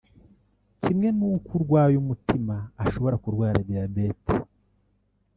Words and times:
kimwe 0.81 1.09
n’uko 1.17 1.49
urwaye 1.57 1.95
umutima 2.03 2.55
ashobora 2.83 3.15
kurwara 3.23 3.57
diyabete 3.67 4.33